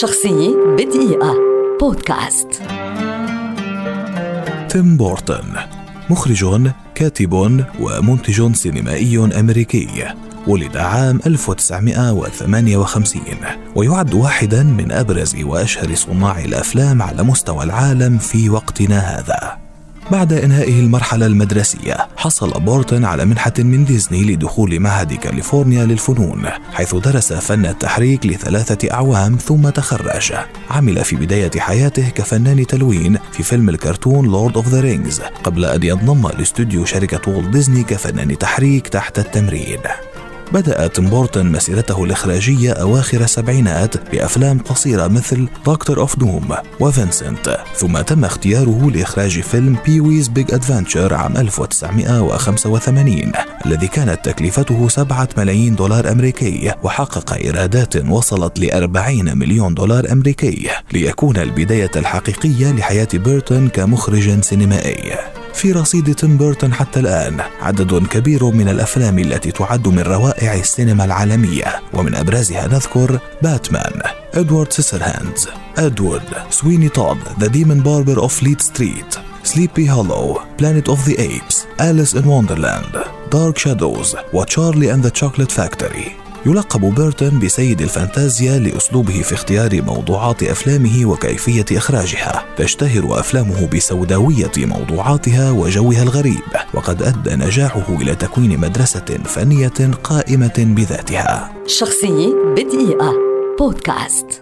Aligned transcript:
شخصية 0.00 0.56
بدقيقة. 0.78 1.34
بودكاست. 1.80 2.48
تيم 4.68 4.96
بورتون. 4.96 5.56
مخرج 6.10 6.70
كاتب 6.94 7.32
ومنتج 7.80 8.54
سينمائي 8.54 9.18
أمريكي. 9.40 10.14
ولد 10.46 10.76
عام 10.76 11.20
1958 11.26 13.22
ويعد 13.74 14.14
واحدا 14.14 14.62
من 14.62 14.92
أبرز 14.92 15.36
وأشهر 15.42 15.94
صناع 15.94 16.38
الأفلام 16.38 17.02
على 17.02 17.22
مستوى 17.22 17.64
العالم 17.64 18.18
في 18.18 18.50
وقتنا 18.50 18.98
هذا. 18.98 19.61
بعد 20.12 20.32
إنهائه 20.32 20.80
المرحلة 20.80 21.26
المدرسية 21.26 21.96
حصل 22.16 22.50
بورتن 22.60 23.04
على 23.04 23.24
منحة 23.24 23.52
من 23.58 23.84
ديزني 23.84 24.24
لدخول 24.24 24.80
معهد 24.80 25.12
كاليفورنيا 25.12 25.84
للفنون 25.84 26.46
حيث 26.72 26.94
درس 26.94 27.32
فن 27.32 27.66
التحريك 27.66 28.26
لثلاثة 28.26 28.92
أعوام 28.92 29.36
ثم 29.36 29.68
تخرج. 29.68 30.32
عمل 30.70 31.04
في 31.04 31.16
بداية 31.16 31.50
حياته 31.58 32.08
كفنان 32.08 32.66
تلوين 32.66 33.18
في 33.32 33.42
فيلم 33.42 33.68
الكرتون 33.68 34.26
Lord 34.26 34.56
of 34.56 34.68
the 34.68 34.80
Rings 34.80 35.20
قبل 35.44 35.64
أن 35.64 35.82
ينضم 35.82 36.28
لاستوديو 36.28 36.84
شركة 36.84 37.32
والت 37.32 37.48
ديزني 37.48 37.82
كفنان 37.82 38.38
تحريك 38.38 38.88
تحت 38.88 39.18
التمرين. 39.18 39.80
بدأ 40.52 40.86
تيم 40.86 41.10
بورتون 41.10 41.52
مسيرته 41.52 42.04
الإخراجية 42.04 42.72
أواخر 42.72 43.20
السبعينات 43.20 44.10
بأفلام 44.10 44.58
قصيرة 44.58 45.08
مثل 45.08 45.48
Doctor 45.66 46.00
of 46.00 46.18
Doom 46.18 46.54
و 46.80 46.90
Vincent 46.90 47.58
ثم 47.76 48.00
تم 48.00 48.24
اختياره 48.24 48.90
لإخراج 48.94 49.40
فيلم 49.40 49.76
Pee-wee's 49.86 50.28
Big 50.28 50.54
Adventure 50.54 51.14
عام 51.14 51.36
1985 51.36 53.32
الذي 53.66 53.88
كانت 53.88 54.24
تكلفته 54.24 54.88
7 54.88 55.28
ملايين 55.36 55.74
دولار 55.74 56.12
أمريكي 56.12 56.72
وحقق 56.82 57.32
إيرادات 57.32 57.96
وصلت 57.96 58.60
ل 58.60 58.72
40 58.72 59.38
مليون 59.38 59.74
دولار 59.74 60.12
أمريكي 60.12 60.68
ليكون 60.92 61.36
البداية 61.36 61.90
الحقيقية 61.96 62.72
لحياة 62.72 63.08
بيرتون 63.14 63.68
كمخرج 63.68 64.40
سينمائي. 64.40 65.41
في 65.54 65.72
رصيد 65.72 66.14
تيم 66.14 66.36
بيرتون 66.36 66.72
حتى 66.72 67.00
الآن. 67.00 67.40
عدد 67.60 68.06
كبير 68.06 68.44
من 68.44 68.68
الأفلام 68.68 69.18
التي 69.18 69.50
تعد 69.50 69.88
من 69.88 69.98
روائع 69.98 70.54
السينما 70.54 71.04
العالمية. 71.04 71.80
ومن 71.92 72.14
أبرزها 72.14 72.66
نذكر 72.66 73.18
Batman 73.42 74.00
Edward 74.34 74.72
Scissorhands 74.72 75.48
Ed 75.78 75.93
Wood 75.93 76.22
Sweeney 76.50 76.88
Todd 76.88 77.18
the 77.40 77.46
Demon 77.46 77.80
Barber 77.80 78.18
of 78.18 78.40
Fleet 78.40 78.60
Street 78.62 79.14
Sleepy 79.44 79.90
Hollow 79.90 80.40
Planet 80.58 80.88
of 80.88 81.08
the 81.08 81.18
Apes 81.18 81.64
Alice 81.80 82.14
in 82.16 82.24
Wonderland 82.26 83.04
Dark 83.32 83.58
Shadows 83.58 84.16
و 84.32 84.40
Charlie 84.40 84.94
and 84.94 85.08
the 85.08 85.19
Chocolate 85.19 85.52
Factory 85.52 86.21
يلقب 86.46 86.94
بيرتون 86.94 87.38
بسيد 87.38 87.82
الفانتازيا 87.82 88.58
لأسلوبه 88.58 89.22
في 89.22 89.34
اختيار 89.34 89.82
موضوعات 89.82 90.42
أفلامه 90.42 91.06
وكيفية 91.06 91.64
إخراجها. 91.72 92.44
تشتهر 92.56 93.20
أفلامه 93.20 93.66
بسوداوية 93.66 94.52
موضوعاتها 94.56 95.50
وجوها 95.50 96.02
الغريب 96.02 96.42
وقد 96.74 97.02
أدى 97.02 97.34
نجاحه 97.34 97.96
إلى 98.00 98.14
تكوين 98.14 98.60
مدرسة 98.60 99.18
فنية 99.24 99.90
قائمة 100.02 100.54
بذاتها. 100.58 101.52
شخصية 101.66 102.34
بدقيقة. 102.56 103.12
بودكاست. 103.58 104.41